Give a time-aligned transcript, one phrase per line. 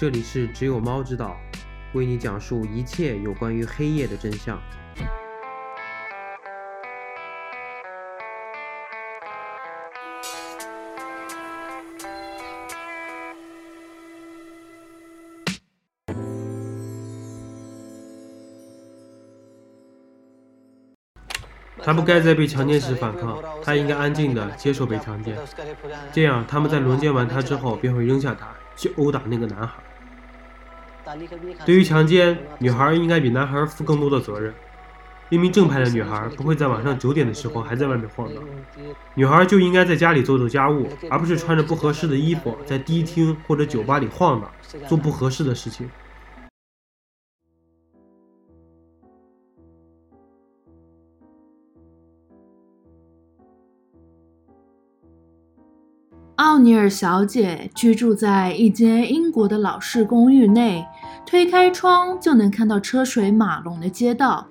[0.00, 1.36] 这里是只有猫知道，
[1.92, 4.56] 为你讲述一切有关于黑夜的真相。
[21.82, 25.36] 他不该在被强奸时反抗，他应该安静地接受被强奸。
[26.12, 29.82] 这样，他们在轮奸完他之后，便会扔下他去殴打那个男孩。
[31.64, 34.52] 对于强奸，女孩应该比男孩负更多的责任。
[35.30, 38.42] 一名正派的女孩不会在晚上九点的时候还在外面晃荡，
[39.14, 44.50] 女孩就应该在家里做做家务，而不是穿着不合适的衣服在迪厅或者酒吧里晃荡，
[44.88, 45.90] 做不合适的事情。
[56.58, 60.84] 奥尼尔小姐居住在一间英国的老式公寓内，
[61.24, 64.44] 推开窗就能看到车水马龙的街道。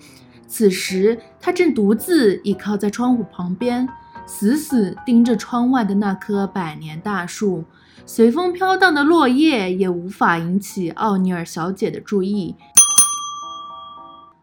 [0.48, 3.86] 此时，她正独自倚靠在窗户旁边，
[4.26, 7.66] 死死盯着窗外的那棵百年大树。
[8.06, 12.56] 随风飘荡的落叶也无法引起奥尼尔小姐的注意。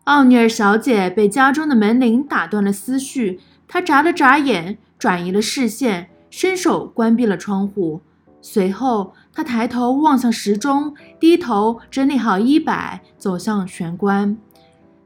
[0.05, 6.11] 奥尼尔小姐被家中的门铃打断了思绪，她眨了眨眼，转移了视线。
[6.37, 8.01] 伸手关闭了窗户，
[8.43, 14.37] 随后他抬头望向时钟，低头整理好衣摆，走向玄关。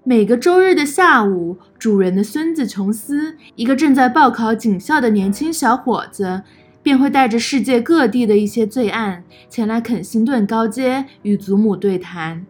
[0.04, 6.44] 每个周日的下午，主人的孙子琼斯，一个正在报考警校的年轻小伙子，
[6.82, 12.46] 便会带着世界各地的一些罪案前来肯辛顿高街与祖母对谈。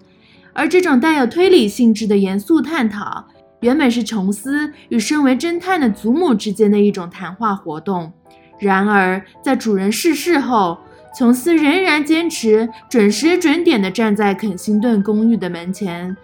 [0.52, 3.26] 而这种带有推理性质的严肃探讨，
[3.58, 8.12] 原本是琼斯与身为侦探的祖母之间的一种谈话活动。
[8.58, 10.78] 然而，在主人逝世后，
[11.16, 16.16] 琼斯仍然坚持准时准点地站在肯辛顿公寓的门前。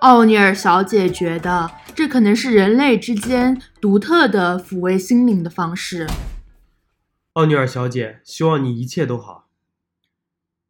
[0.00, 6.08] 奥尼尔小姐觉得这可能是人类之间独特的抚慰心灵的方式。
[7.34, 9.46] 奥尼尔小姐，希望你一切都好。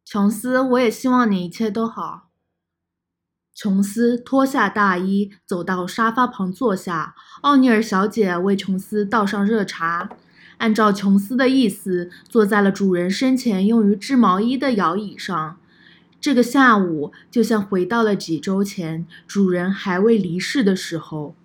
[0.05, 2.29] 琼斯，我也希望你一切都好。
[3.55, 7.15] 琼斯脱下大衣，走到沙发旁坐下。
[7.41, 10.09] 奥尼尔小姐为琼斯倒上热茶。
[10.63, 15.57] 按照琼斯的意思，坐在了主人生前用于织毛衣的摇椅上。
[16.21, 21.35] 这个下午就像回到了几周前，主人还未离世的时候。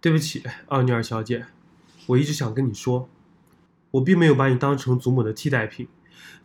[0.00, 1.46] 对不起，奥尼尔小姐，
[2.06, 3.08] 我一直想跟你说，
[3.90, 5.88] 我并没有把你当成祖母的替代品，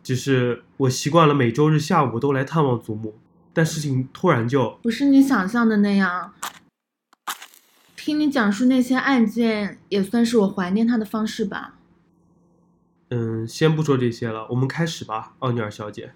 [0.02, 3.14] 只是我习惯了每周日下午都来探望祖母，
[3.52, 6.32] 但事情突然就不是你想象的那样。
[8.06, 11.74] 听你讲述那些案件，也算是我怀念他的方式吧。
[13.08, 16.12] 嗯，先不说这些了，我们开始吧，奥尼尔小姐。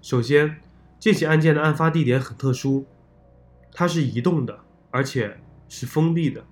[0.00, 0.60] 首先，
[0.98, 2.86] 这起案件的案发地点很特殊，
[3.72, 6.44] 它是移动的，而且是封闭的。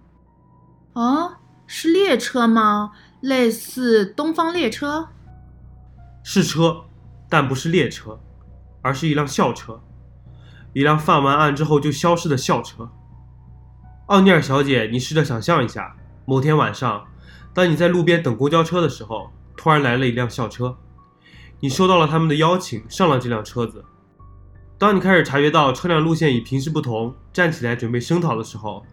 [0.92, 1.32] 哦，
[1.66, 2.92] 是列车吗？
[3.20, 5.08] 类似东方列车？
[6.22, 6.84] 是车，
[7.28, 8.20] 但不是列车，
[8.82, 9.82] 而是一辆校车，
[10.72, 12.88] 一辆犯完案之后就消失的校车。
[14.10, 15.94] 奥尼尔小姐，你试着想象一下，
[16.24, 17.06] 某天晚上，
[17.54, 20.76] 当你在路边等公交车的时候，突然来了一辆校车，
[21.60, 23.84] 你收到了他们的邀请，上了这辆车子。
[24.78, 28.84] 当你开始察觉到车辆路线与平时不同，站起来准备声讨的时候，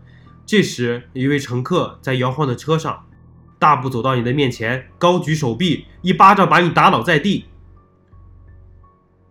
[0.45, 3.07] 这时一位乘客在摇晃的车上，
[3.57, 7.45] 大步走到你的面前，高举手臂，一巴掌把你打倒在地。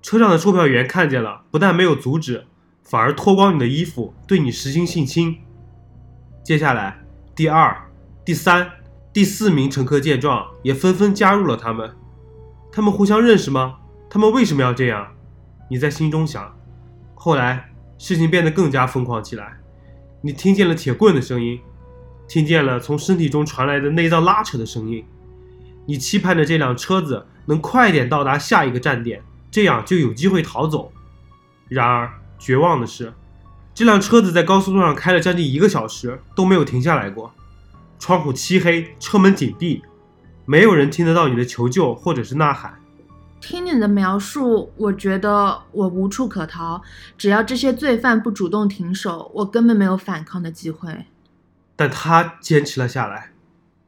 [0.02, 2.48] 车上的售票员看见了，不但没有阻止，
[2.82, 5.38] 反而脱光你的衣服，对你实行性侵。
[6.46, 6.96] 接下来，
[7.34, 7.76] 第二、
[8.24, 8.70] 第三、
[9.12, 11.90] 第四名乘客见状，也纷纷加入了他们。
[12.70, 13.78] 他们互相认识吗？
[14.08, 15.08] 他们为什么要这样？
[15.68, 16.56] 你在心中想。
[17.16, 19.56] 后来，事情变得更加疯狂起来。
[20.20, 21.60] 你听见了铁棍的声音，
[22.28, 25.04] 听见了从身体中传来的内脏拉扯的声音。
[25.84, 29.20] 你期盼着这辆车子能快点到达下一个站点，
[29.50, 30.92] 这样就有机会逃走。
[31.68, 32.08] 然而，
[32.38, 33.12] 绝望的是。
[33.76, 37.30] 这辆车子在高速路上开了将近一个小时，都没有停下来过。
[37.98, 39.82] 窗户漆黑，车门紧闭，
[40.46, 42.80] 没有人听得到你的求救或者是呐喊。
[43.38, 46.80] 听你的描述，我觉得我无处可逃。
[47.18, 51.04] 只要这些罪犯不主动停手，我根本没有反抗的机会。
[51.76, 53.32] 但他坚持了下来。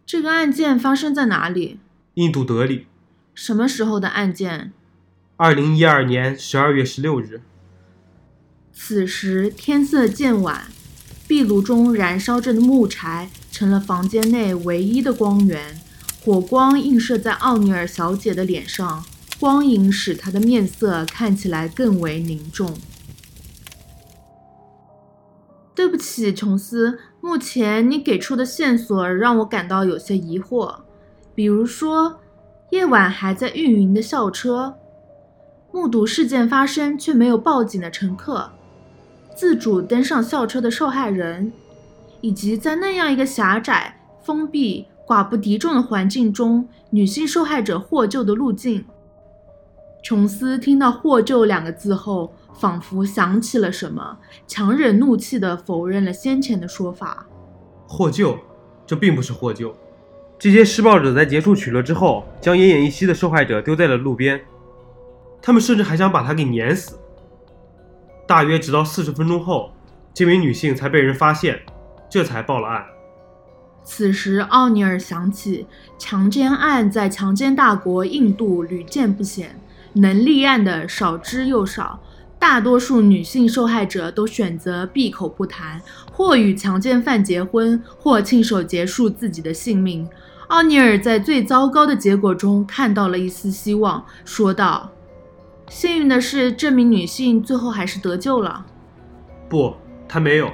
[0.05, 1.81] 这个案件发生在哪里？
[2.13, 2.89] 印度德里。
[3.35, 4.71] 什么时候的案件？
[5.39, 7.41] 二零一二年十二月十六日。
[8.81, 10.69] 此时天色渐晚，
[11.27, 15.79] 壁炉中燃烧着的木柴成了房间内唯一的光源。
[16.25, 19.05] 火光映射在奥尼尔小姐的脸上，
[19.39, 22.73] 光影使她的面色看起来更为凝重。
[25.75, 30.77] 对不起，琼斯，目前你给出的线索让我感到有些疑惑，
[31.35, 32.21] 比如说，
[32.71, 34.77] 夜晚还在运营的校车，
[35.73, 38.53] 目睹事件发生却没有报警的乘客，
[39.39, 41.53] 自主登上校车的受害人，
[42.21, 48.85] 以及在那样一个狭窄、封闭、寡不敌众的环境中，女性受害者获救的路径。
[50.03, 52.33] 琼斯听到“获救”两个字后。
[52.59, 54.19] 仿佛想起了什么，
[54.49, 57.25] 强忍怒气地否认了先前的说法。
[57.87, 58.37] 获救？
[58.85, 59.73] 这并不是获救。
[60.41, 64.41] 这些施暴者在结束取乐之后，将奄奄一息的受害者丢在了路边，
[65.41, 66.98] 他们甚至还想把他给碾死。
[68.29, 69.73] 大约直到四十分钟后，
[70.13, 71.63] 这名女性才被人发现，
[72.11, 72.85] 这才报了案。
[73.83, 75.67] 此时，奥尼尔想起
[75.99, 79.59] 强奸案在强奸大国印度屡见不鲜，
[79.95, 81.99] 能立案的少之又少。
[82.39, 85.81] 大多数女性受害者都选择闭口不谈，
[86.13, 90.07] 或与强奸犯结婚，或亲手结束自己的性命。
[90.49, 94.93] 奥尼尔在最糟糕的结果中看到了一丝希望，说道
[95.71, 98.67] ：“幸运的是，这名女性最后还是得救了。
[99.49, 99.75] ”“不，
[100.09, 100.51] 她没有。”“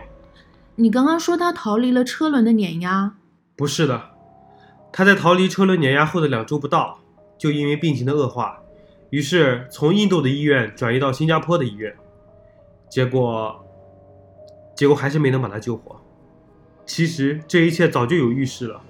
[0.76, 3.14] 你刚刚说她逃离了车轮的碾压
[3.56, 4.10] ？”“不是的，
[4.92, 6.98] 她在逃离车轮碾压后的两周不到，
[7.38, 8.60] 就因为病情的恶化。”
[9.10, 11.94] 于是从印度的医院转移到新加坡的医院，
[12.90, 13.64] 结果，
[14.74, 16.00] 结果还是没能把她救活。
[16.84, 18.82] 其实这一切早就有预示了。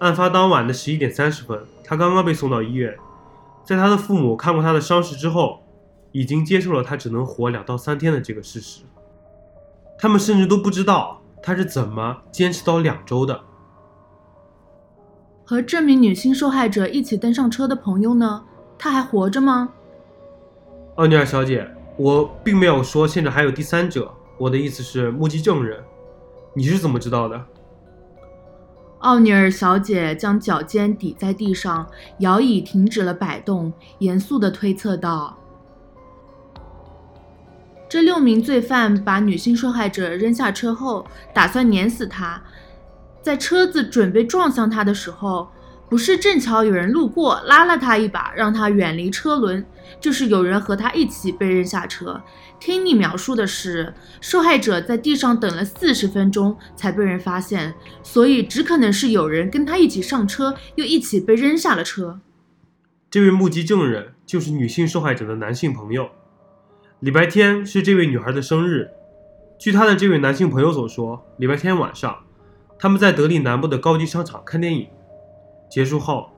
[0.00, 2.94] 案发当晚的十一点三十分，她刚刚被送到医院，
[3.64, 5.62] 在他的父母看过他的伤势之后，
[6.10, 8.82] 已经接受了他只能活两到三天的这个事实。
[9.98, 13.40] 他们甚至都不知道他是怎么坚持到两周的。
[15.44, 18.44] 和这名女性受害者一起登上车的朋友呢？
[18.78, 19.68] 他还活着吗，
[20.96, 21.68] 奥尼尔小姐？
[21.96, 25.80] 我并没有说现在还有第三者，我的意思是目击证人。
[26.54, 27.40] 你是怎么知道的？
[29.02, 31.84] 奥尼尔小姐将脚尖抵在地上，
[32.18, 35.36] 摇椅停止了摆动，严肃地推测道
[37.90, 41.04] ：“这六名罪犯把女性受害者扔下车后，
[41.34, 42.40] 打算碾死她，
[43.20, 45.48] 在车子准备撞向她的时候。”
[45.92, 49.62] 不是正巧有人路过拉了他一把，让他远离车轮，
[50.00, 52.18] 就是有人和他一起被扔下车。
[52.58, 62.20] 听你描述的是，受害者在地上等了四十分钟才被人发现，所以只可能是有人跟他一起上车，又一起被扔下了车。
[63.10, 66.08] 这位目击证人就是女性受害者的男性朋友。
[67.00, 68.88] 礼拜天是这位女孩的生日。
[69.58, 72.20] 据他的这位男性朋友所说，礼拜天晚上，
[72.78, 74.88] 他们在德里南部的高级商场看电影。
[75.72, 76.28] 结束后，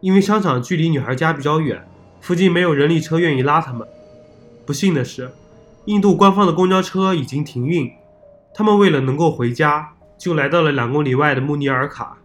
[0.00, 1.86] 因为商场距离女孩家比较远，
[2.22, 3.86] 附近没有人力车愿意拉他们。
[4.64, 5.30] 不幸的是，
[5.84, 7.92] 印度官方的公交车已经停运。
[8.54, 12.16] 他们为了能够回家，就来到了两公里外的穆尼尔卡。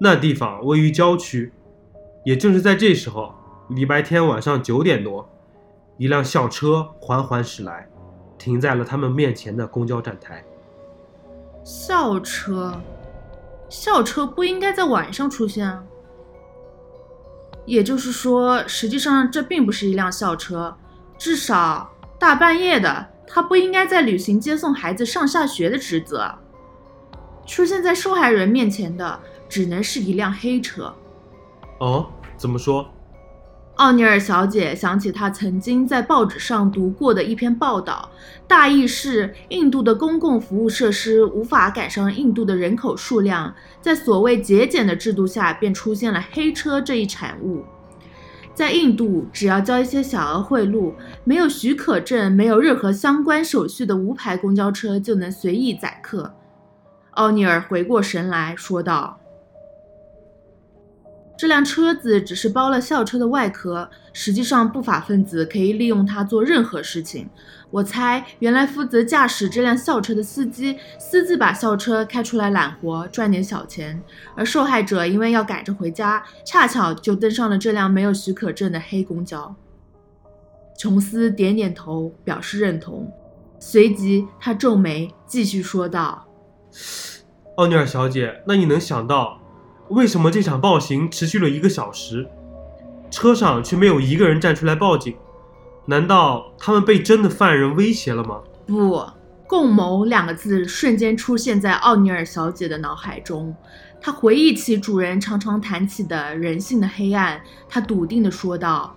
[0.00, 1.52] 那地方位于郊区。
[2.24, 3.34] 也正是在这时候，
[3.68, 5.28] 礼拜天晚上九点多，
[5.98, 7.86] 一辆校车缓缓驶来，
[8.38, 10.42] 停在了他们面前的公交站台。
[11.62, 12.72] 校车。
[13.68, 15.82] 校车不应该在晚上出现啊，
[17.64, 20.76] 也就是说，实际上这并不是一辆校车，
[21.18, 26.32] 至少大半夜的，他不应该在履行接送孩子上下学的职责。
[27.44, 30.94] 出现在受害人面前的，只能是一辆黑车。
[31.78, 32.06] 哦，
[32.36, 32.88] 怎么说？
[33.76, 38.10] 奥尼尔小姐想起她曾经在报纸上读过的一篇报道，
[38.48, 47.64] 大意是印度的公共服务设施无法赶上印度的人口数量，在所谓节俭的制度下，便出现了黑车这一产物。
[48.54, 56.34] 在印度，只要交一些小额贿赂，没有许可证、没有任何相关手续的无牌公交车就能随意载客。
[57.10, 59.18] 奥尼尔回过神来说道。
[61.36, 67.28] 这辆车子只是包了校车的外壳，实际上不法分子可以利用它做任何事情。
[67.70, 74.00] 我猜，原来负责驾驶这辆校车的司机私自把校车开出来揽活，赚点小钱；
[74.34, 79.54] 而受害者因为要赶着回家，恰巧就登上了这辆没有许可证的黑公交。
[80.78, 83.12] 琼斯点点头，表示认同，
[83.58, 86.26] 随即他皱眉，继续说道
[87.56, 89.40] ：“奥尼尔小姐，那你能想到？”
[89.88, 92.26] 为什么这场暴行持续了一个小时，
[93.10, 95.16] 车上却没有一个人站出来报警？
[95.84, 98.40] 难道他们被真的犯人威胁了吗？
[98.66, 99.06] 不，
[99.46, 103.54] 共谋两个字瞬间出现在奥尼尔小姐的脑海中。
[104.00, 108.96] 她回忆起主人常常谈起的人性的黑暗，她笃定地说道：“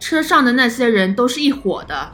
[0.00, 2.12] 车上的那些人都是一伙的。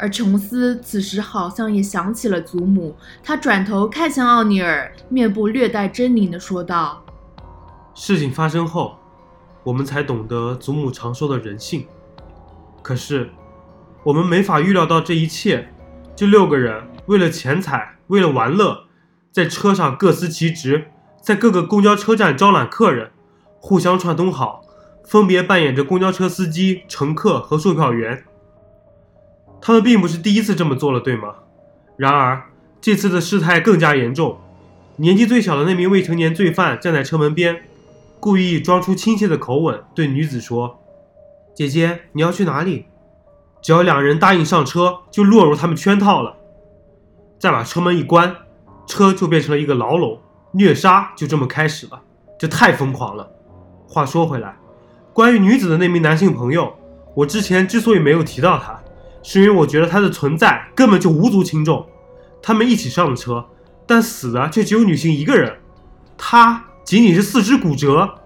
[0.00, 7.04] 而琼斯此时好像也想起了祖母，他转头看向奥尼尔，面部略带狰狞地说道
[7.94, 8.96] ：“事情发生后，
[9.62, 11.86] 我们才懂得祖母常说的人性。
[12.80, 13.28] 可是，
[14.02, 15.68] 我们没法预料到这一切。
[16.16, 18.84] 这六个人为了钱财，为了玩乐，
[19.30, 20.86] 在车上各司其职，
[21.20, 23.10] 在各个公交车站招揽客人，
[23.58, 24.62] 互相串通好，
[25.04, 28.24] 分别扮演着公交车司机、乘客和售票员。”
[29.60, 31.34] 他们并不是第一次这么做了，对吗？
[31.96, 32.44] 然而
[32.80, 34.38] 这次的事态更加严重。
[34.96, 37.62] 年纪最小的那名未成年罪犯站在车门边，
[38.18, 40.80] 故意装出亲切的口吻，对女子说
[41.54, 42.86] ：“姐姐，你要去哪里？”
[43.62, 46.36] 只要两人答应上车，就落入他们圈套了。
[47.38, 48.34] 再把车门一关，
[48.86, 50.18] 车就变成了一个牢笼，
[50.52, 52.00] 虐杀就这么开始了。
[52.38, 53.30] 这太疯狂了。
[53.86, 54.56] 话说回来，
[55.12, 56.74] 关于女子的那名男性朋友，
[57.14, 58.79] 我之前之所以没有提到他。
[59.22, 61.86] 是因为我觉得他的存在根本就无足轻重。
[62.42, 63.44] 他们一起上了车，
[63.86, 65.58] 但死的却只有女性一个人，
[66.16, 68.16] 她仅仅是四肢骨折。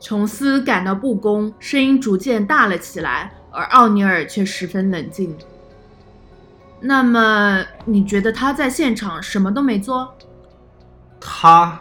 [0.00, 5.34] 琼斯感到不公，声音逐渐大了起来，而奥尼尔却十分冷静。
[6.80, 10.14] 那么，你觉得他在现场什么都没做？
[11.20, 11.80] 他，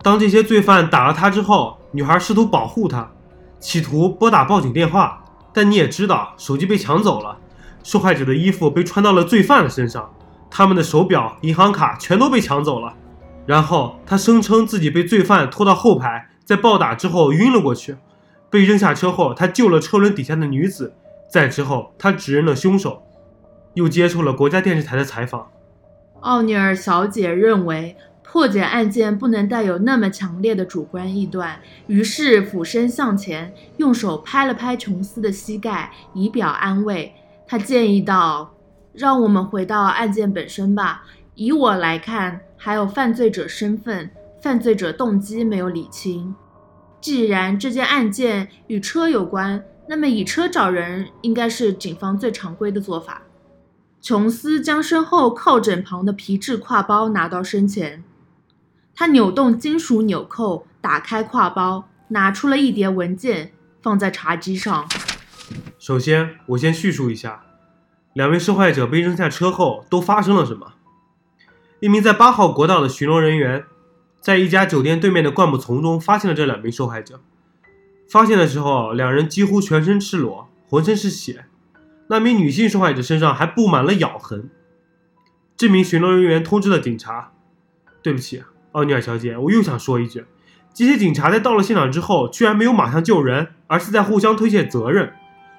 [0.00, 3.10] 当这些罪犯打了他之后，女孩试图保护他，
[3.58, 5.23] 企图拨打报警电话。
[5.54, 7.38] 但你也知道，手机被抢走了，
[7.84, 10.12] 受害者的衣服被穿到了罪犯的身上，
[10.50, 12.92] 他们的手表、银行卡全都被抢走了。
[13.46, 17.96] 然后他声称自己被罪犯拖到后排，在暴打之后晕了过去，
[18.50, 20.94] 被扔下车后，他救了车轮底下的女子。
[21.30, 23.04] 再之后，他指认了凶手，
[23.74, 25.48] 又接受了国家电视台的采访。
[26.20, 27.96] 奥尼尔小姐认为。
[28.34, 37.14] 破解案件不能带有那么强烈的主观臆断，于是俯身向前，用手拍了拍琼斯的膝盖，以表安慰。
[37.46, 38.52] 他建议道
[38.92, 41.04] ：“让我们回到案件本身吧。
[41.36, 44.10] 以我来看，还有犯罪者身份、
[44.42, 46.34] 犯罪者动机没有理清。
[47.00, 53.22] 既然这件案件与车有关，那么以车找人应该是警方最常规的做法。”
[54.02, 58.02] 琼斯将身后靠枕旁的皮质挎包拿到身前。
[58.96, 64.88] 他扭动金属纽扣，打开挎包，拿出了一叠文件，放在茶几上。
[65.78, 67.44] 首先，我先叙述一下，
[68.12, 70.74] 两位受害者被扔下车后都发生了什么。
[71.80, 73.64] 一名在八号国道的巡逻人员，
[74.20, 77.20] 在一家酒店对面的灌木丛中发现了这两名受害者。
[78.08, 81.46] 发现的时候，两人几乎全身赤裸，浑身是血。
[82.08, 84.50] 那名女性受害者身上还布满了咬痕。
[85.56, 87.32] 这名巡逻人员通知了警察
[88.00, 88.44] ：“对不起。”
[88.74, 90.26] 奥尼尔小姐，我又想说一句，
[90.72, 95.12] 这些警察在到了现场之后，居然没有马上救人，而是在互相推卸责任，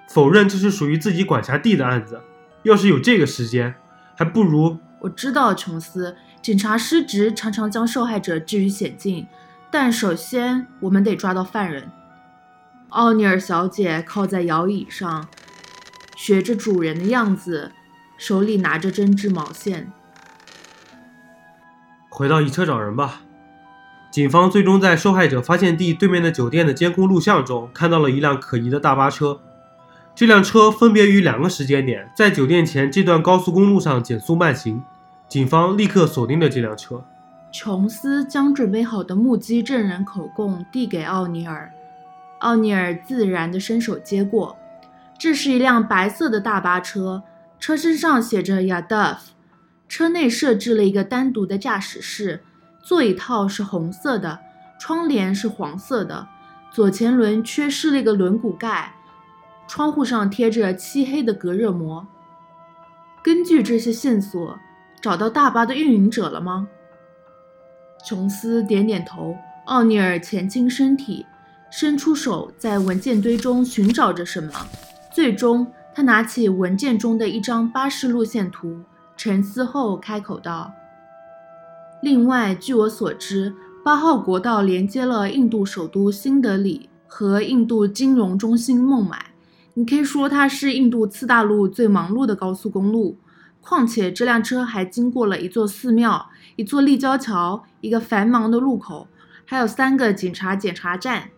[0.10, 2.20] 否认这是属于自己管辖地的案子。
[2.64, 3.76] 要是有这个时间，
[4.18, 4.78] 还不如……
[5.00, 9.26] 我知道，琼斯，警察失职常常将受害者置于险境，
[9.72, 11.90] 但首先我们得抓到犯人。
[12.90, 15.28] 奥尼尔小姐靠在摇椅上，
[16.18, 17.72] 学着主人的样子，
[18.18, 19.92] 手里拿着针织毛线。
[22.16, 23.24] 回到一车找人吧。
[24.10, 29.42] 警方最终在受害者发现地对面的酒店的监控录像中看到了一辆可疑的大巴车。
[30.16, 34.82] 这辆车分别于两个时间点在酒店前这段高速公路上减速慢行。
[35.28, 37.04] 警方立刻锁定了这辆车。
[37.52, 41.70] 琼斯将准备好的目击证人口供递给奥尼尔，
[42.40, 44.56] 奥尼尔自然地伸手接过。
[45.18, 47.24] 这是一辆白色的大巴车，
[47.60, 49.18] 车身上写着 Yadaf。
[49.88, 52.44] 车内设置了一个单独的驾驶室，
[52.84, 54.40] 座椅套是红色的，
[54.80, 56.28] 窗帘是黄色的，
[56.72, 58.94] 左前轮缺失了一个轮毂盖，
[59.68, 62.06] 窗户上贴着漆黑的隔热膜。
[63.24, 64.60] 根据这些线索，
[65.02, 66.68] 找到大巴的运营者了吗？
[68.06, 69.36] 琼斯点点头。
[69.66, 71.26] 奥尼尔前倾身体，
[71.72, 74.52] 伸出手在文件堆中寻找着什么，
[75.12, 78.80] 最终他拿起文件中的一张巴士路线图。
[79.18, 80.74] 沉思后开口道
[82.02, 89.28] ：“另外，据我所知，八号国道连接了印度首都新德里和印度金融中心孟买。
[89.76, 93.18] 你可以说它是印度次大陆最忙碌的高速公路。
[93.62, 99.08] 况且，这辆车还经过了一座寺庙、一座立交桥、一个繁忙的路口，
[99.44, 101.30] 还有三个警察检查站。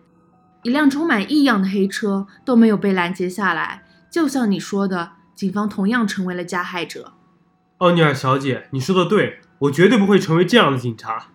[0.62, 3.84] 一辆充满异样的黑车都没有被拦截下来。
[4.10, 7.12] 就像你说的，警方同样成为了加害者。”
[7.78, 11.28] 奥尼尔小姐，你说的对，我绝对不会成为这样的警察。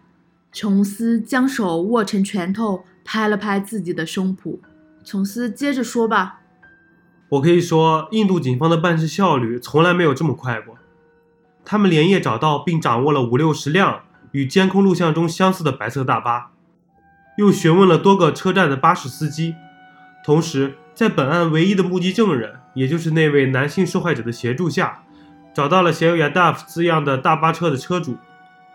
[0.52, 4.60] 琼斯将手握成拳头，拍了拍自己的胸脯。
[5.06, 6.42] 琼斯接着说吧。
[7.30, 10.76] 我可以说，印度警方的办事效率从来没有这么快过。
[11.64, 14.02] 他们连夜找到并掌握了五六十辆
[14.34, 16.52] 与监控录像中相似的白色大巴，
[17.38, 19.56] 又询问了多个车站的巴士司机，
[20.26, 25.03] 同时在本案唯一的目击证人，也就是那位男性受害者的协助下，
[25.54, 28.18] 找到了写有 “Yadav” 字样的大巴车的车主。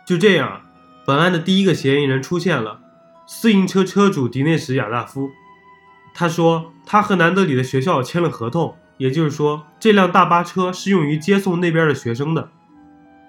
[0.07, 0.63] 就这样，
[1.05, 2.81] 本案的第一个嫌疑人出现了——
[3.27, 5.31] 私营车车主迪内什·亚大夫。
[6.15, 12.49] 他说，他和南德里的学校签了合同，也就是说，这辆大巴车是用于接送那边的学生的。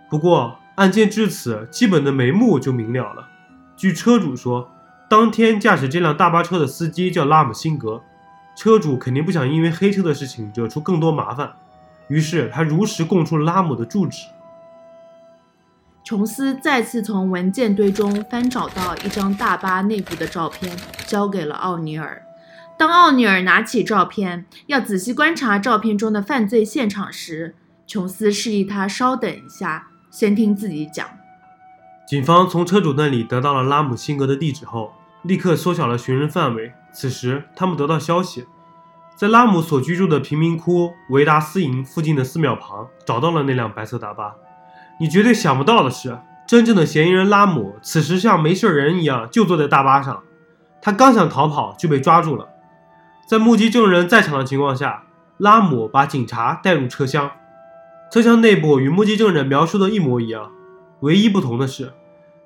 [0.09, 3.27] 不过，案件至此，基本的眉目就明了了。
[3.75, 4.71] 据车主说，
[5.09, 8.01] 当天驾驶这辆大巴车的司机叫拉姆辛格，
[8.55, 11.51] 车主肯定不想因为黑车的事情惹出更多麻烦，
[12.09, 14.25] 于是他如实供出了拉姆的住址。
[16.03, 20.75] 琼斯再次从文件堆中翻找到一张大巴内部的照片，
[21.05, 22.23] 交给了奥尼尔。
[22.77, 31.07] 当奥尼尔拿起照片，要仔细观察照片中的犯罪现场时，琼斯示意他稍等一下，先听自己讲。
[32.07, 36.71] 警方从车主那里得到了拉姆辛格的地址后，立刻缩小了寻人范围。
[36.91, 38.47] 此时，他们得到消息，
[39.19, 44.33] 在拉姆所居住的贫民窟维达斯营附近的寺庙旁，找到了那辆白色大巴。
[44.97, 50.23] 你绝对想不到的是，真正的嫌疑人拉姆此时像没事人一样，就坐在大巴上。
[50.81, 52.47] 他刚想逃跑，就被抓住了。
[53.27, 55.03] 在目击证人在场的情况下，
[55.35, 57.29] 拉姆把警察带入车厢，
[58.09, 60.49] 车厢内部与目击证人描述的一模一样，
[61.01, 61.91] 唯一不同的是，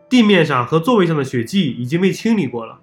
[0.10, 2.80] 地面上和座位上的血迹已经被清理过了，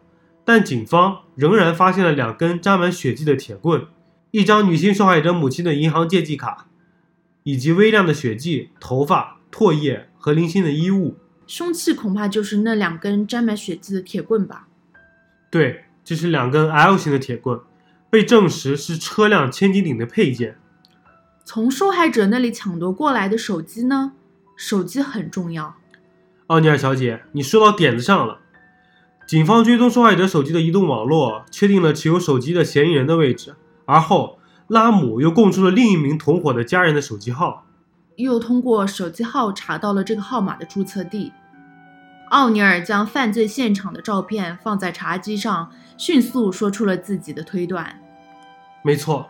[0.52, 3.86] 但警方仍然发现了两根沾满血迹的铁棍，
[4.32, 6.66] 一张女性受害者母亲的银行借记卡，
[7.44, 11.16] 以及微量的血迹、头发、唾液和零星的衣物。
[11.46, 14.66] 凶器恐怕就是那两根沾满血迹的铁棍吧？
[15.52, 17.60] 对，这是两根 L 型的铁棍。
[18.10, 20.56] 被证实是车辆千斤顶的配件。
[21.44, 24.14] 从受害者那里抢夺过来的手机呢？
[24.56, 25.76] 手机很重要。
[26.48, 28.40] 奥尼尔小姐，你说到点子上了。
[29.30, 33.54] 警方追踪受害者手机的移动网络，确定了持有手机的嫌疑人的位置。
[33.84, 37.64] 而后，拉姆又供出了另一名同伙的家人的手机号，
[38.16, 41.32] 又通过手机号查到了这个号码的注册地。
[42.30, 48.02] 奥尼尔将犯罪现场的照片放在茶几上，迅速说出了自己的推断。
[48.82, 49.28] 没错，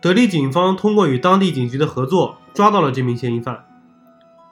[0.00, 3.66] 德里警方通过与当地警局的合作，抓到了这名嫌疑犯。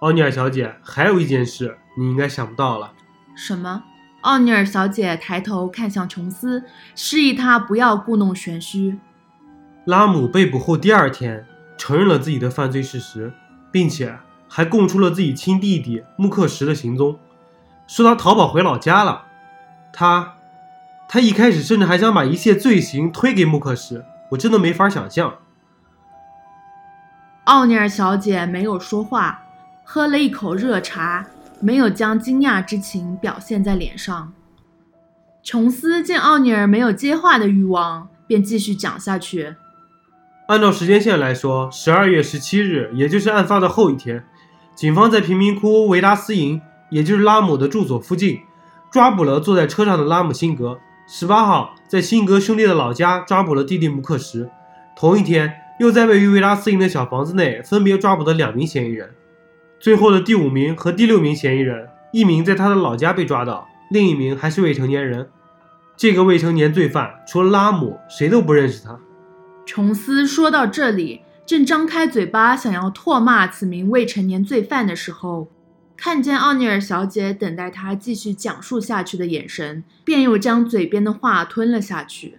[0.01, 2.93] 奥尼尔小姐，还有一件事你应该想不到了。
[3.35, 3.83] 什么？
[4.29, 6.63] 奥尼尔小姐抬头看向琼斯，
[6.95, 8.99] 示意他不要故弄玄虚。
[9.87, 11.47] 拉姆被捕后第二天，
[11.79, 13.33] 承认了自己的犯罪事实，
[13.73, 17.19] 并且还供出了自己亲弟弟穆克什的行踪。
[17.87, 19.25] 说他逃跑回老家了，
[19.95, 20.35] 他，
[21.09, 25.37] 他一开始甚至还想把一切罪行推给穆克什，我真的没法想象。
[27.45, 29.41] 奥尼尔小姐没有说话，
[29.85, 31.25] 喝了一口热茶，
[31.61, 34.33] 没有将惊讶之情表现在脸上。
[35.43, 39.55] 琼斯见奥尼尔没有接话的欲望，便继续讲下去。
[40.49, 44.25] 按照时间线来说，十二月十七日，也就是案发的后一天，
[44.75, 46.61] 警方在贫民窟维达斯营。
[46.91, 48.41] 也就是拉姆的住所附近，
[48.91, 50.79] 抓捕了坐在车上的拉姆辛格。
[51.07, 54.49] 十八号，在辛格兄弟的老家抓捕了弟弟穆克什。
[54.97, 59.11] 同一天，又在位于维拉斯营的小房子内分别抓捕了两名嫌疑人。
[59.81, 65.29] 最后的第五名和第六名嫌疑人，一名在他的老家被抓到，另一名还是未成年人。
[65.97, 68.99] 这个未成年罪犯除了拉姆，谁都不认识他。
[69.65, 75.49] 琼斯说到这里，正张开嘴巴想要唾骂此名未成年罪犯的时候。
[75.97, 82.39] 看见奥尼尔小姐等待他继续讲述下去的眼神，便又将嘴边的话吞了下去。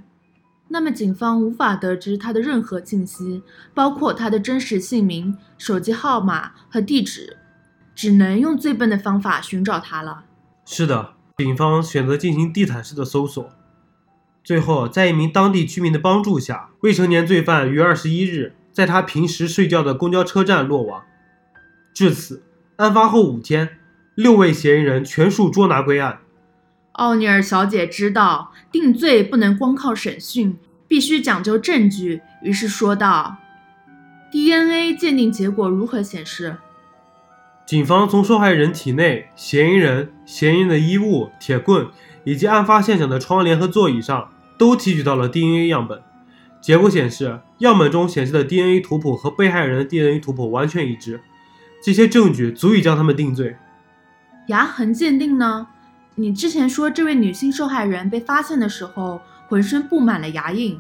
[0.69, 7.37] 那么，警方无法得知他的任何信息，包括他的真实姓名、手机号码和地址，
[7.95, 10.25] 只能用最笨的方法寻找他了。
[10.65, 13.49] 是的，警方选择进行地毯式的搜索。
[14.43, 21.03] 最后，在一名当地居民的帮助下，未成年罪犯于二十一日在他平时睡觉的公交车站落网。
[21.93, 22.43] 至此。
[22.77, 23.77] 案发后五天，
[24.15, 26.19] 六位嫌疑人全数捉拿归案。
[26.99, 33.37] 奥尼尔小姐知道定罪不能光靠审讯，必须讲究证据，于是说道
[34.31, 36.57] ：“DNA 鉴定结果如何显示？”
[37.65, 41.87] 警方从受害人体内、嫌疑人、嫌疑人的衣物、铁棍
[42.25, 46.01] 以及案发现场的窗帘和座椅上都提取到了 DNA 样本。
[46.59, 51.21] 结果显示，样本中显示的 DNA 图谱和被害人的 DNA 图谱完全一致。
[51.81, 53.55] 这些证据足以将他们定罪。
[54.47, 55.67] 牙痕鉴定呢？
[56.19, 60.77] 你之前说这位女性受害人被发现的时候浑身布满了牙印。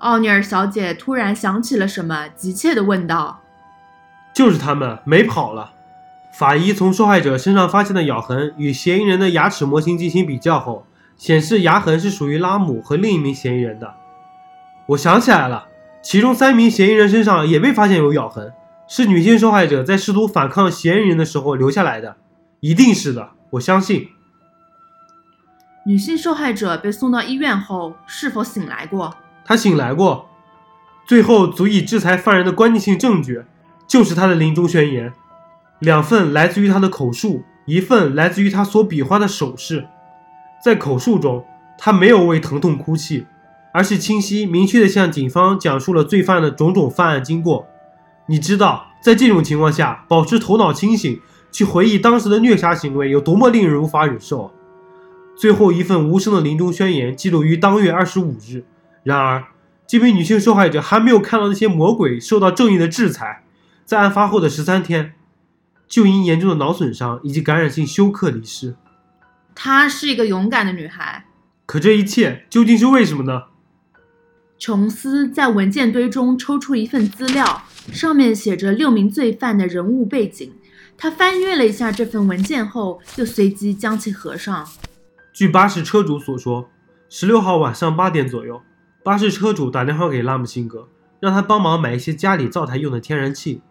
[0.00, 3.40] 奥尼尔小姐突然想起了什么，急切地问道
[4.34, 5.74] ：“就是他们没跑了。”
[6.36, 10.84] 法医从受害者身上发现的咬痕与嫌疑人的牙齿模型进行比较后，
[11.16, 13.94] 显示牙痕是属于拉姆和另一名嫌疑人的。
[14.86, 15.68] 我想起来了，
[16.02, 18.52] 其中三名嫌疑人身上也被发现有咬痕，
[18.88, 22.16] 是女性受害者在试图反抗嫌疑人的时候留下来的，
[22.58, 24.08] 一定是的，我相信。
[25.88, 29.16] 女性受害者被送到医院后是否醒来过？
[29.42, 30.28] 她醒来过。
[31.06, 33.42] 最后足以制裁犯人的关键性证据，
[33.86, 35.10] 就是她的临终宣言。
[35.78, 39.86] 两份来自于他的口述，一份来自于他所比划的手势。
[40.62, 41.42] 在口述中，
[41.78, 43.24] 他没有为疼痛哭泣，
[43.72, 47.66] 而是清晰明确地向警方讲述了罪犯的种种犯案经过。
[48.26, 51.18] 你知道，在这种情况下，保持头脑清醒
[51.50, 54.52] 去回忆当时的虐杀行为有多么令人无法忍受。
[55.38, 58.64] 最后一份无声的临终宣言记录于当月二十五日。
[59.04, 59.44] 然而，
[59.86, 63.44] 这名女性受害者还没有看到那些魔鬼受到正义的制裁。
[63.84, 65.14] 在案发后的十三天。
[65.88, 68.76] 就因严重的脑损伤以及感染性休克离世。
[69.54, 71.24] 她是一个勇敢的女孩。
[71.64, 73.44] 可这一切究竟是为什么呢？
[74.58, 80.52] 琼斯在文件堆中抽出一份资料，上面写着六名罪犯的人物背景。
[80.98, 84.68] 他翻阅了一下这份文件后，又随即将其合上。
[85.38, 86.68] 据巴士车主所说，
[87.08, 88.60] 十六号晚上八点左右，
[89.04, 90.88] 巴士车主打电话给拉姆辛格，
[91.20, 93.62] 让他帮忙买一些家里灶台用的天然气。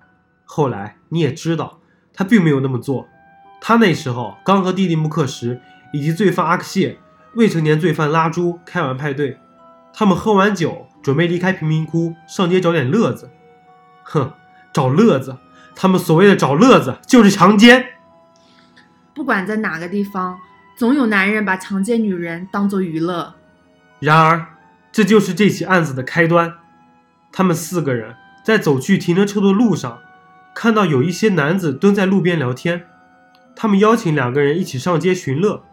[0.45, 1.79] 后来你也知道。
[2.13, 3.09] 他并没有那么做，
[3.59, 5.59] 他那时候刚和弟弟穆克什
[5.91, 6.99] 以及罪犯阿克谢、
[7.33, 9.37] 未成年罪犯拉朱开完派对，
[9.93, 13.29] 他们喝完酒准备离开贫民窟上街找点乐子。
[14.03, 14.31] 哼，
[14.71, 15.35] 找乐子，
[15.75, 17.85] 他们所谓的找乐子就是强奸。
[19.13, 20.39] 不管在哪个地方，
[20.77, 23.33] 总有男人把强奸女人当做娱乐。
[23.99, 24.45] 然而，
[24.91, 26.53] 这就是这起案子的开端。
[27.31, 28.13] 他们四个人
[28.45, 29.97] 在走去停车车的路上。
[30.53, 32.83] 看到有一些男子蹲在路边聊天，
[33.55, 35.63] 他们邀请两个人一起上街寻乐。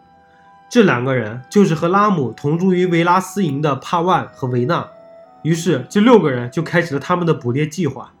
[0.69, 4.87] 这两个人就是和拉姆同住于维拉斯营的帕万和维纳。
[5.43, 8.11] 于是，这六个人就开始了他们的捕猎计划。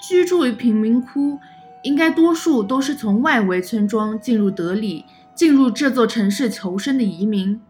[0.00, 1.38] 居住于贫民窟，
[1.82, 7.60] 应该多数都是从外围村庄进入德里、进入这座城市求生的移民。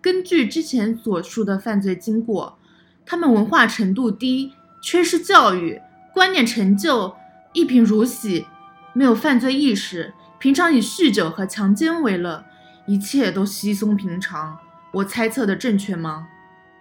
[0.00, 2.58] 根据之前所述的犯罪经过，
[3.04, 4.52] 他们文化程度低，
[4.82, 5.80] 缺失教育，
[6.12, 7.14] 观念陈旧。
[7.54, 8.46] 一贫如洗，
[8.92, 12.44] 没有犯罪意识，平常以酗酒和强奸为乐，
[12.86, 14.58] 一切都稀松平常。
[14.92, 16.28] 我猜测的正确吗？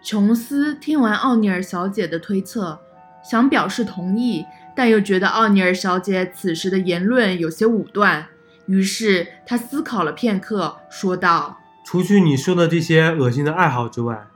[0.03, 2.79] 琼斯听完奥尼尔小姐的推测，
[3.23, 4.45] 想表示同意，
[4.75, 8.27] 但又觉得奥尼尔小姐此时的言论有些武断，
[8.67, 14.27] 于是他思考了片刻，说道：“除去你说的这些恶心的爱好之外，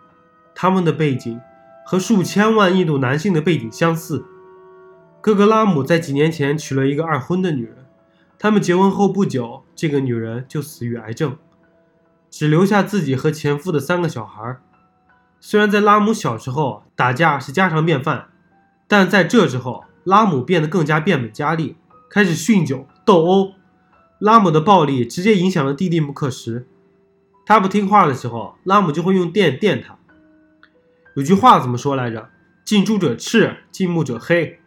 [0.55, 1.39] 他们的背景
[1.85, 4.25] 和数千万印度男性的背景相似。”
[5.21, 7.85] 哥哥拉姆在几年前娶了一个二婚的女人，
[8.39, 11.37] 他们结婚后不久，这个女人就死于癌症，
[12.29, 14.57] 只留下自己和前夫的三个小孩。
[15.39, 18.29] 虽然在拉姆小时候打架是家常便饭，
[18.87, 21.75] 但在这之后，拉姆变得更加变本加厉，
[22.09, 23.53] 开始酗酒斗殴。
[24.21, 26.63] 拉姆的暴力直接影响了弟弟穆克什，
[27.43, 29.97] 他不听话的时候，拉姆就会用电电他。
[31.15, 32.29] 有句话怎么说来着？
[32.63, 34.59] 近朱者赤，近墨者黑。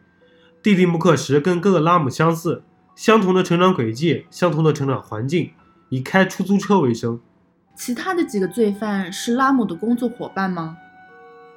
[0.60, 2.64] 弟弟穆克什跟哥哥拉姆相似，
[2.96, 5.52] 相同的成长轨迹，相同的成长环境，
[5.88, 7.20] 以开出租车为生。
[7.76, 10.76] 其他的几个罪犯是拉姆的工作伙伴吗？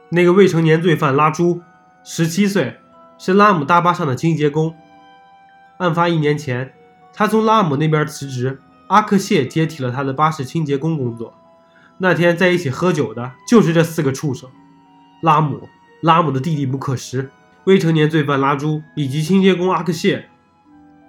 [0.10, 1.62] 那个未成年罪犯拉朱，
[2.04, 2.78] 十七岁，
[3.18, 4.76] 是拉姆大巴上的清洁工。
[5.80, 6.74] 案发一年前，
[7.18, 11.34] 他从拉姆那边辞职，阿克谢接替了他的巴士清洁工工作。
[11.98, 14.48] 那天在一起喝酒的就是这四个畜生：
[15.24, 15.68] 拉姆、
[16.04, 17.32] 拉姆的弟弟穆克什。
[17.64, 20.30] 未成年罪犯拉朱以及清洁工阿克谢，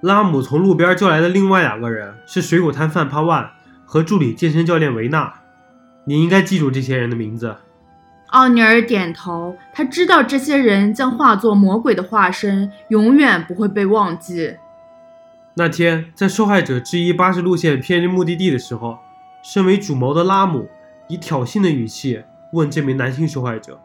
[0.01, 3.51] 拉姆从路边叫来的另外两个人是水果摊贩帕万
[3.85, 5.35] 和助理健身教练维纳。
[6.07, 7.55] 你应该记住这些人的名字。
[8.29, 14.57] 奥尼尔点头，他知道这些人将化作魔鬼的化身，永远不会被忘记。
[15.59, 19.01] 那天，在受害者质疑巴士路线偏离目的地的时候，
[19.43, 20.69] 身为主谋的拉姆
[21.09, 23.81] 以挑衅的语气问这名男性受害者。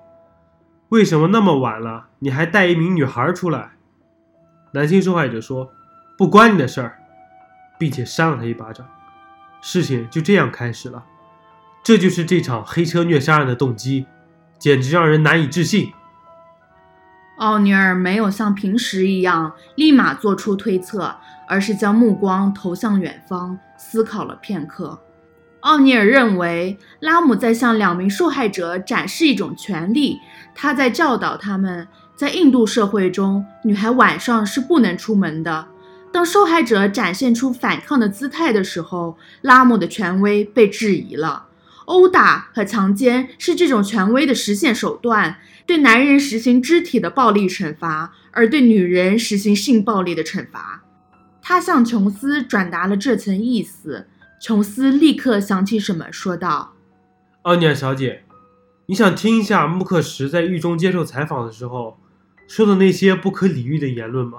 [0.89, 3.71] 为什么那么晚了，你还带一名女孩出来？
[4.73, 5.71] 男性受害者说
[6.15, 6.99] ：“不关你的事儿，
[7.79, 8.87] 并且扇了他一巴掌。
[9.59, 11.03] 事情就这样开始了。
[11.83, 14.05] 这就是这场黑车虐杀案的动机，
[14.59, 15.91] 简直让人难以置信。”
[17.43, 21.13] 奥尼尔没有像平时一样立马做出推测，
[21.45, 24.97] 而是将目光投向远方，思考了片刻。
[25.59, 30.21] 奥尼尔认为拉姆在向两名受害者展示一种权利，
[30.55, 35.67] 他在教导他们，在印度社会中，女孩晚上是不能出门的。
[36.13, 41.47] 当受害者展现出反抗的姿态的时候，拉姆的权威被质疑了。
[41.85, 50.83] 殴打和强奸是这种权威的实现手段，对男人实行肢体的暴力惩罚，而对女人实行性暴力的惩罚。
[51.41, 54.07] 他向琼斯转达了这层意思。
[54.41, 56.73] 琼斯立刻想起什么，说道
[57.43, 58.23] ：“奥尼尔小姐，
[58.87, 61.97] 你想听一下穆克什在狱中接受采访的时候
[62.47, 64.37] 说的那些不可理喻的言论吗？”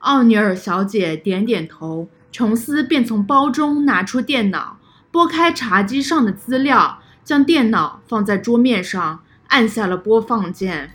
[0.00, 2.08] 奥尼尔小姐点点头。
[2.32, 4.78] 琼斯便从包中拿出电脑，
[5.10, 10.90] 拨开茶几上的资料，将电脑放在桌面上，按下了播放键。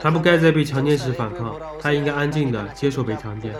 [0.00, 3.54] 他不该在被强奸时反抗，他应该安静的接受被强奸，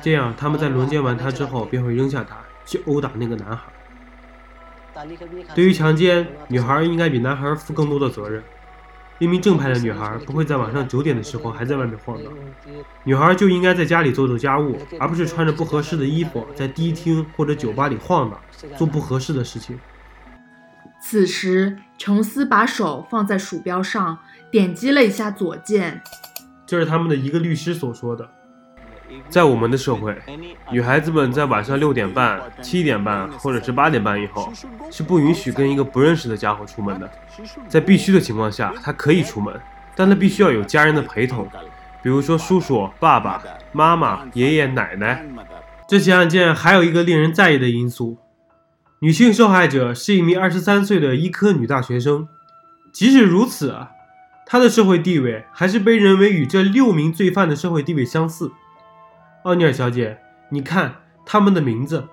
[0.00, 2.36] 这样他们在轮奸完他之后便会扔下他。
[2.66, 3.64] 去殴打那个男孩。
[5.54, 8.42] 对于强奸，女孩应该比男孩负更多的责任。
[9.18, 12.32] 一名正派的女孩不会在晚上九点的时候还在外面晃荡。
[13.02, 18.40] 女孩就应该在家里做做家务，而不是穿着不合适的衣服在迪厅或者酒吧里晃荡，
[18.78, 19.78] 做不合适的事情。
[21.06, 24.18] 此时，琼斯把手放在鼠标上，
[24.50, 26.00] 点击了一下左键。
[26.64, 28.26] 这是他们的一个律师所说的。
[29.28, 30.16] 在我们的社会，
[30.72, 34.50] 女孩子们在晚上六点半、七点半或者是八点半以后
[34.90, 37.08] 是不允许跟一个不认识的家伙出门的。
[37.68, 39.54] 在必须的情况下，她可以出门，
[39.94, 41.46] 但她必须要有家人的陪同，
[42.02, 45.22] 比如说叔叔、爸爸妈妈、爷爷奶奶。
[45.86, 48.16] 这起案件还有一个令人在意的因素：
[49.04, 52.26] 女性受害者是一名二十三岁的医科女大学生。
[52.90, 53.86] 即使如此，
[54.46, 58.50] 她的社会地位还是被认为与这六名罪犯的社会地位相似。
[59.42, 60.16] 奥尼尔小姐，
[60.48, 60.94] 你看
[61.26, 62.08] 他们的名字。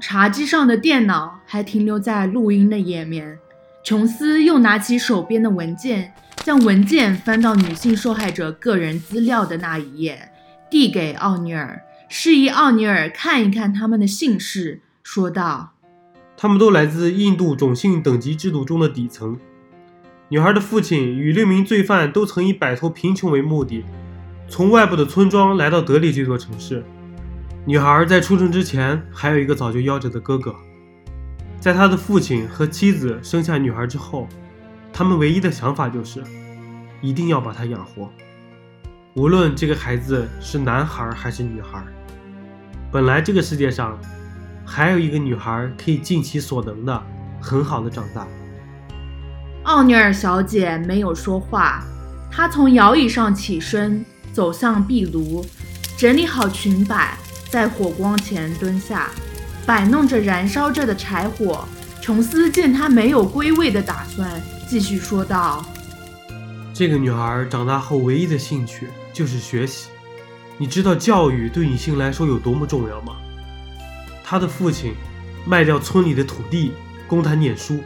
[0.00, 3.38] 茶几上的电脑还停留在录音的页面。
[3.84, 10.32] 琼斯又拿起手边的文件，将文件翻到女性受害者个人资料的那一页，
[10.70, 14.80] 递给奥尼尔，示意奥尼尔看一看他们的姓氏，
[15.12, 15.72] 说道
[16.38, 19.36] ：“他们都来自印度种姓等级制度中的底层。
[20.28, 23.84] 女孩的父亲与六名罪犯都曾以摆脱贫穷为目的。”
[24.48, 26.84] 从外部的村庄来到德里这座城市，
[27.64, 30.54] 女孩在出生之前还有一个早就夭折的哥哥。
[31.58, 34.28] 在他的父亲和妻子生下女孩之后，
[34.92, 36.22] 他们唯一的想法就是
[37.02, 38.08] 一定要把她养活，
[39.16, 41.84] 无论这个孩子是男孩还是女孩。
[42.92, 43.98] 本来这个世界上
[44.72, 47.02] 还有一个女孩可以尽其所能的
[47.40, 48.24] 很好的长大。
[49.64, 51.82] 奥尼尔小姐没有说话，
[52.30, 54.04] 她从摇椅上起身。
[54.32, 55.44] 走向壁炉，
[55.98, 57.18] 整理好裙摆，
[57.50, 59.08] 在火光前蹲下，
[59.66, 61.66] 摆弄着燃烧着的柴火。
[62.00, 65.66] 琼斯见她没有归位的打算，继续说道
[66.72, 69.88] ：“这个女孩长大后唯一的兴趣就是学习。
[70.56, 73.16] 你知道教育对女性来说有多么重要吗？
[74.30, 74.94] 他的父亲
[75.44, 76.70] 卖掉村里的土地
[77.08, 77.80] 供他念书，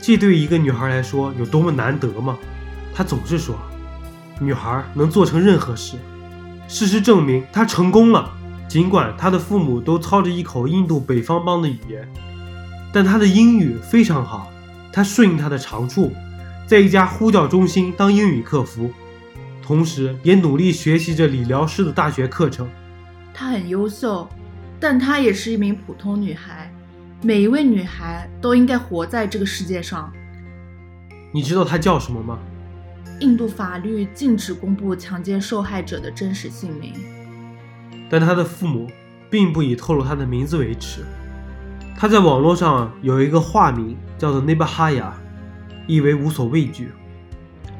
[0.00, 2.38] 这对一个女孩来说有多么难得吗？
[2.94, 3.54] 他总是说。”
[4.40, 5.98] 女孩能做成任何事，
[6.68, 8.32] 事实证明她成功了。
[8.66, 12.08] 尽管她的父母都操着一口印度北方邦的语言，
[12.90, 14.50] 但她的英语非常好。
[14.90, 16.10] 她顺应她的长处，
[16.66, 18.90] 在一家呼叫中心当英语客服，
[19.62, 22.66] 同时也努力学习着理疗师的大学课程。
[23.34, 24.26] 她很优秀，
[24.84, 26.70] 但她也是一名普通女孩。
[27.22, 30.12] 每一位女孩都应该活在这个世界上。
[31.32, 32.38] 你知道她叫什么吗？
[33.20, 36.92] 印度法律禁止公布强奸受害者的真实姓名，
[38.10, 38.86] 但她的父母
[39.30, 41.00] 并不以透露她的名字为耻。
[41.96, 45.12] 她在网络上有一个化名，叫做 Nebahaya，
[45.86, 46.88] 意为无所畏惧；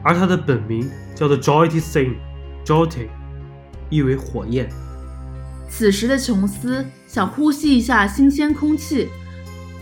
[0.03, 3.09] 而她的本名叫做 Jyoti Singh，Jyoti，
[3.91, 4.71] 意为火焰。
[5.77, 9.09] 此时的琼斯想呼吸一下新鲜空气，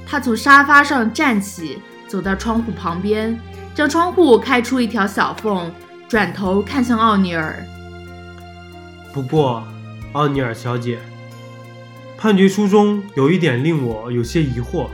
[0.06, 3.38] 他从沙发上站起，走到窗户旁边。
[3.74, 5.70] 将窗户开出一条小缝，
[6.08, 7.62] 转头看向奥尼尔。
[9.12, 9.66] 不过，
[10.12, 10.98] 奥尼尔小姐，
[12.16, 14.88] 判决书中有一点令我有些疑惑：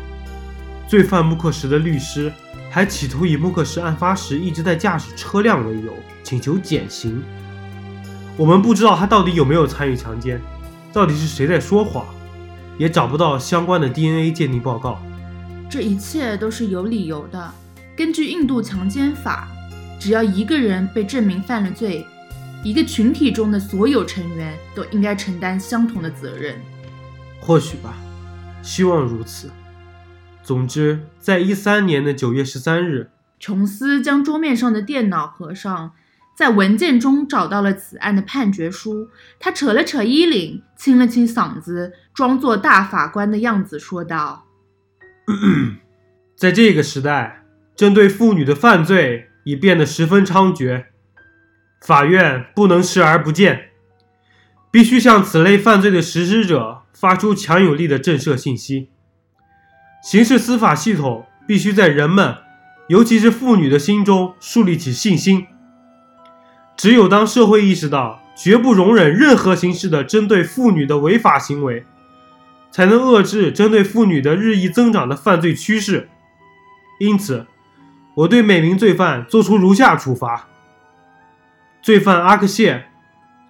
[0.88, 2.32] 罪犯穆克什的律师
[2.70, 5.92] 还企图以穆克什案发时一直在驾驶车辆为由，
[6.24, 7.22] 请求减刑。
[8.36, 10.40] 我们不知道他到底有没有参与强奸，
[10.92, 12.06] 到底是谁在说谎，
[12.78, 14.98] 也找不到相关的 DNA 鉴定报告。
[15.70, 17.52] 这一切都是有理由的。
[17.96, 19.48] 根据印度强奸法，
[20.00, 22.06] 只要一个人被证明犯了罪，
[22.64, 26.56] 一个群体中的所有成员都应该承担相同的责任。
[27.40, 27.94] 或许吧，
[28.62, 29.50] 希望如此。
[30.42, 35.92] 总之，在一三年的九月十三日，琼斯将桌面上的电脑合上，
[36.38, 39.08] 在文件中找到了此案的判决书。
[39.40, 44.46] 他扯了扯衣领，清了清嗓子，装作大法官的样子说道：
[46.38, 47.42] “在这个时代，
[47.74, 50.84] 针对妇女的犯罪已变得十分猖獗，
[51.84, 53.70] 法院不能视而不见，
[54.70, 58.90] 必须向此类犯罪的实施者发出强有力的震慑信息。”
[60.04, 62.36] 刑事司法系统必须在人们，
[62.88, 65.48] 尤其是妇女的心中树立起信心。
[66.78, 71.84] 只有当社会意识到绝不容忍任何形式的针对妇女的违法行为，
[72.70, 76.08] 才能遏制针对妇女的日益增长的犯罪趋势。
[77.00, 77.46] 因此，
[78.14, 80.46] 我对每名罪犯作出如下处罚：
[81.82, 82.84] 罪犯阿克谢、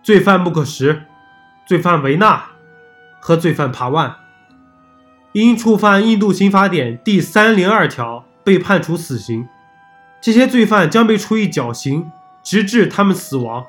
[0.03, 1.05] 罪犯穆克什、
[1.67, 2.47] 罪犯维纳
[3.21, 4.17] 和罪犯帕万。
[5.33, 9.47] 因触犯印度刑法典第三零二条被判处死刑，
[10.19, 12.11] 这些罪犯将被处以绞刑，
[12.51, 13.67] 直至他们死亡。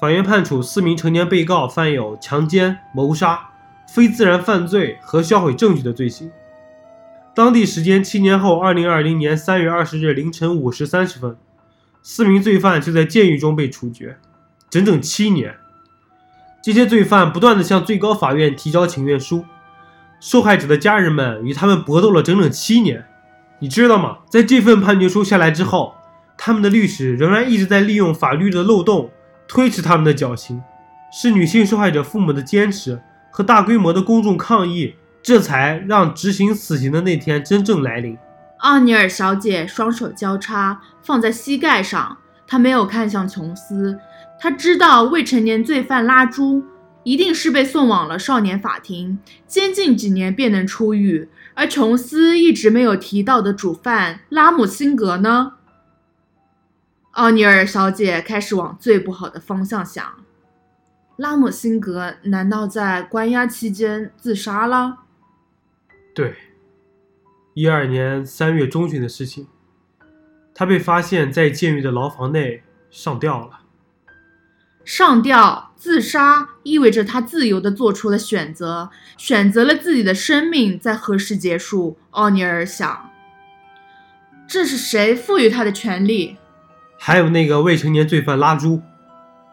[0.00, 3.50] 法院判处四名成年被告犯有强奸、谋杀、
[3.88, 6.32] 非自然犯罪和销毁证据的罪行。
[7.36, 11.36] 当地时间七年后，二零二零年三月二十日凌晨五时三十分，
[12.02, 14.18] 四名罪犯就在监狱中被处决，
[14.68, 15.54] 整整七年。
[16.60, 19.44] 这些罪犯不断地向最高法院提交请愿书。
[20.18, 23.06] 受害者的家人们与他们搏斗了整整七年，
[23.60, 24.18] 你知道吗？
[24.28, 25.94] 在这份判决书下来之后，
[26.36, 29.10] 他们的律师仍然一直在利用法律的漏洞
[29.48, 30.62] 推迟他们的绞刑。
[31.12, 38.18] 是女性受害者父母的坚持和大规模的公众抗议，这才让执行死刑的那天真正来临。
[38.58, 43.98] 奥尼尔小姐双手交叉放在膝盖上，她没有看向琼斯，
[44.40, 46.64] 她知道未成年罪犯拉朱。
[47.04, 51.28] 一定是被送往了少年法庭，监禁几年便能出狱。
[51.54, 55.52] 而琼斯一直没有提到的主犯拉姆辛格呢？
[57.16, 60.04] 奥尼尔小姐开始往最不好的方向想：
[61.16, 64.98] 拉姆辛格难道在关押期间自杀了？
[66.14, 66.36] 对，
[67.54, 69.46] 一二年三月中旬的事情，
[70.54, 73.60] 他被发现在监狱的牢房内上吊了。
[74.84, 81.96] 上吊自杀意味着他自由地做出了选择，选择了自己的生命在何时结束。
[82.10, 83.10] 奥尼尔想，
[84.46, 86.36] 这是谁赋予他的权利？
[86.98, 88.82] 还有那个未成年罪犯拉朱，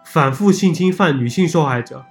[0.05, 2.05] 反复性侵犯女性受害者，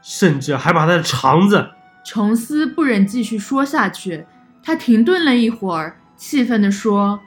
[0.00, 1.70] 甚至还把他的肠子……
[2.04, 4.26] 琼斯不忍继续说下去，
[4.62, 7.20] 他停顿了一会儿，气愤地说：“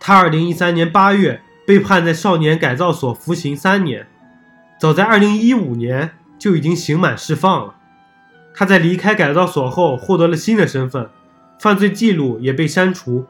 [0.00, 4.06] 他二零一三年八月被判在少年改造所服刑三年。”
[4.80, 7.74] 早在2015年就已经刑满释放了。
[8.54, 11.10] 他在离开改造所后获得了新的身份，
[11.60, 13.26] 犯罪记录也被删除。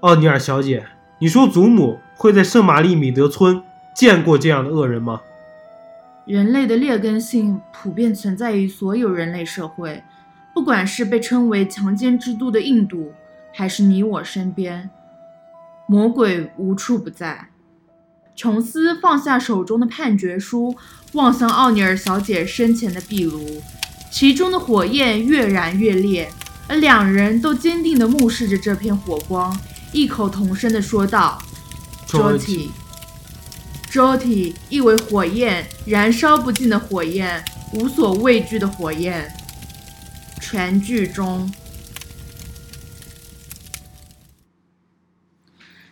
[0.00, 0.86] 奥尼尔小姐，
[1.22, 3.62] 你说祖母会在圣玛丽米德村
[3.94, 5.20] 见过这样的恶人吗？
[6.24, 10.02] 人类的劣根性普遍存在于所有人类社会，
[10.54, 13.12] 不管是被称为强奸之都的印度，
[13.52, 14.88] 还是你我身边，
[15.86, 17.48] 魔鬼无处不在。
[18.34, 20.74] 琼斯放下手中的判决书，
[21.12, 23.60] 望向奥尼尔小姐身前的壁炉，
[24.10, 26.30] 其中的火焰越燃越烈，
[26.66, 29.54] 而两人都坚定地目视着这片火光，
[29.92, 31.42] 异口同声地说道
[32.06, 32.70] j o t y
[33.90, 39.32] j o t y 意为火焰，燃烧不尽的火焰，无所畏惧的火焰。”
[40.40, 41.52] 全剧终。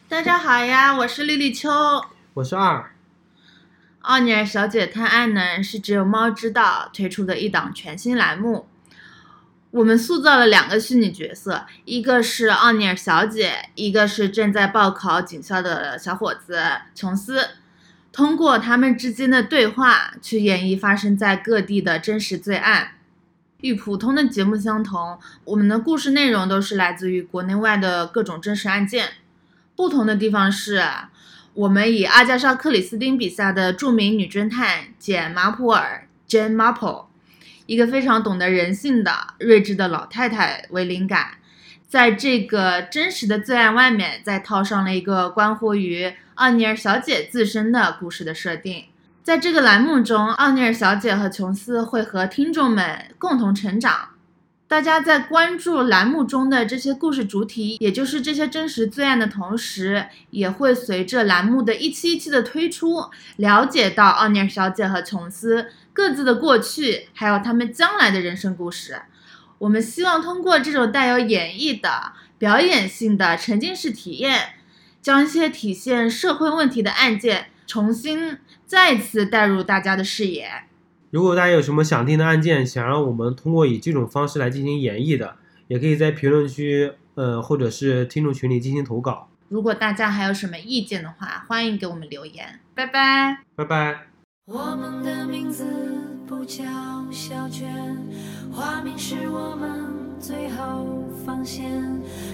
[0.08, 1.68] 大家好呀，我是丽丽秋。
[2.34, 2.92] 我是二，
[4.02, 8.68] 奥尼尔小姐探案呢是只有猫知道推出的一档全新栏目。
[9.70, 16.58] 我们塑造了两个虚拟角色，一个是奥尼尔小姐，一个是正在报考警校的小伙子
[16.94, 17.48] 琼斯。
[18.10, 22.92] 通过他们之间的对话，去演绎发生在各地的真实罪案。
[23.60, 29.10] 与普通的节目相同，我们的故事内容都是来自于国内外的各种真实案件。
[29.76, 30.82] 不同的地方是。
[31.54, 37.06] 我们以阿加莎·克里斯汀笔下的著名女侦探简·马普尔 （Jane Marple），
[37.68, 41.32] 一个非常懂得人性的睿智的老太太为灵感，
[41.86, 48.86] 在这个真实的罪案外面，再套上了一个关乎于奥尼尔小姐自身的故事的设定。
[49.22, 54.08] 在这个栏目中，奥尼尔小姐和琼斯会和听众们共同成长。
[54.66, 63.04] 大家在关注栏目中的这些故事主体，也就是这些真实罪案的同时，也会随着栏目的一期一期的推出，
[63.36, 69.02] 了解到奥尼尔小姐和琼斯各自的过去，还有他们将来的人生故事。
[69.58, 74.50] 我们希望通过这种带有演绎的、表演性的沉浸式体验，
[75.02, 80.48] 将一些体现社会问题的案件重新再次带入大家的视野。
[81.10, 85.34] 如果大家有什么想听的案件，想让我们通过以这种方式来进行演绎的，
[85.66, 89.28] 也可以在评论区，呃，或者是听众群里进行投稿。
[89.48, 92.60] 如果大家还有什么意见的话，欢迎给我们留言。
[92.76, 94.17] 拜拜，拜拜。
[94.50, 95.62] 我们的名字
[96.26, 96.64] 不叫
[97.10, 97.68] 小娟，
[98.50, 99.84] 花名是我们
[100.18, 101.70] 最后防线。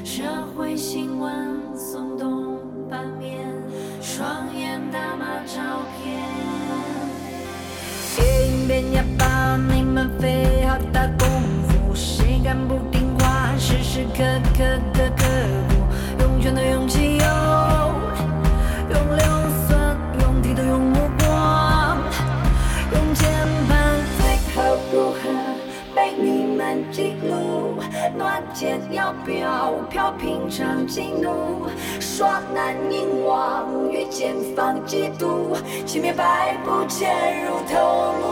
[0.05, 0.23] 社
[0.55, 1.35] 会新闻
[1.75, 3.41] 耸动版面，
[4.01, 5.61] 双眼打码照
[5.99, 6.23] 片。
[8.17, 11.27] 夜莺边哑巴，你们费好大功
[11.67, 13.57] 夫，谁敢不听话？
[13.59, 14.23] 时时刻
[14.57, 14.63] 刻
[14.93, 15.25] 的刻
[15.69, 16.84] 苦，用拳头，用
[28.91, 31.67] 要飘，飘平常激怒，
[32.01, 38.25] 耍难凝望，遇见放嫉妒，轻蔑百步潜入头颅，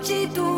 [0.00, 0.57] 几度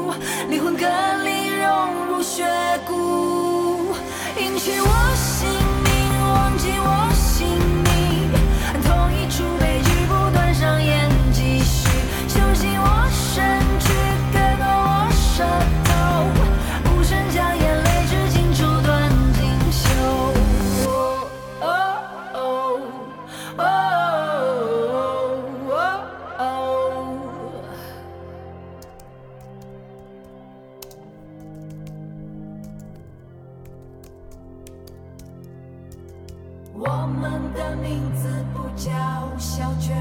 [36.82, 38.90] 我们的名字不叫
[39.36, 39.94] 小娟，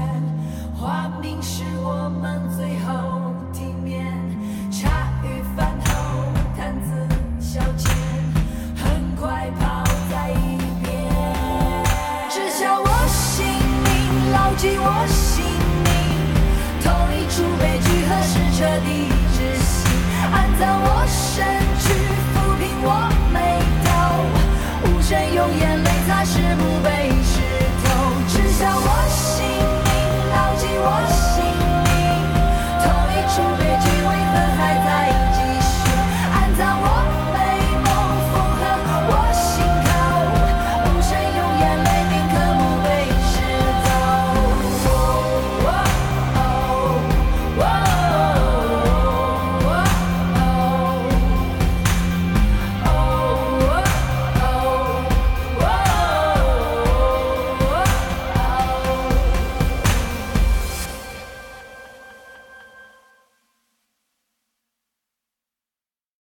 [0.74, 4.06] 花名是我们最后体面。
[4.70, 4.88] 茶
[5.22, 5.92] 余饭后
[6.56, 6.88] 谈资
[7.38, 7.90] 消遣，
[8.76, 10.88] 很快抛在一边。
[12.30, 13.44] 只叫我姓
[13.84, 15.44] 名，牢记我姓
[15.84, 15.92] 名，
[16.80, 18.88] 同一出悲剧何时彻底
[19.36, 19.84] 窒息？
[20.32, 21.44] 安葬我身
[21.78, 21.92] 躯，
[22.32, 22.88] 抚平我
[23.34, 23.38] 眉
[23.84, 23.88] 头，
[24.88, 25.89] 无声用眼泪
[26.32, 27.40] 是不被石
[27.82, 27.88] 头
[28.28, 29.90] 知晓，我姓名
[30.30, 31.29] 牢记我心。